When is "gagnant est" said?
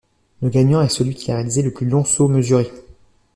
0.49-0.89